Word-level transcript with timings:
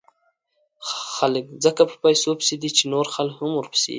خلک 1.15 1.45
ځکه 1.65 1.81
په 1.89 1.95
پیسو 2.03 2.29
پسې 2.39 2.55
دي، 2.61 2.69
چې 2.77 2.83
نور 2.93 3.05
خلک 3.15 3.35
هم 3.41 3.51
ورپسې 3.55 3.87
دي. 3.89 3.89